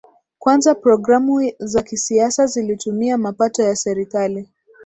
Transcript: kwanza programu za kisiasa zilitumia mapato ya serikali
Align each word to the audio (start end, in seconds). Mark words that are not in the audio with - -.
kwanza 0.39 0.75
programu 0.75 1.51
za 1.59 1.81
kisiasa 1.83 2.45
zilitumia 2.45 3.17
mapato 3.17 3.63
ya 3.63 3.75
serikali 3.75 4.49